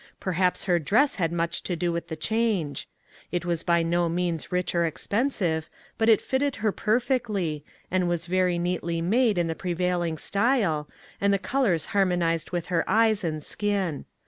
Perhaps 0.19 0.63
her 0.63 0.79
dress 0.79 1.17
had 1.21 1.31
much 1.31 1.61
to 1.61 1.75
do 1.75 1.91
with 1.91 2.07
the 2.07 2.15
change; 2.15 2.89
it 3.31 3.45
was 3.45 3.61
by 3.63 3.83
no 3.83 4.09
means 4.09 4.51
rich 4.51 4.73
or 4.73 4.83
expensive, 4.83 5.69
but 5.99 6.09
it 6.09 6.19
fitted 6.19 6.55
her 6.55 6.71
perfectly, 6.71 7.63
and 7.91 8.09
was 8.09 8.25
very 8.25 8.57
neatly 8.57 8.99
made 8.99 9.37
in 9.37 9.45
the 9.45 9.53
prevailing 9.53 10.17
style, 10.17 10.89
and 11.21 11.29
294 11.29 11.29
A 11.29 11.29
NEW 11.29 11.29
HOME 11.29 11.31
the 11.31 11.49
colors 11.77 11.85
harmonized 11.91 12.49
with 12.49 12.65
her 12.73 12.83
eyes 12.89 13.23
and 13.23 13.43
skin. 13.43 14.05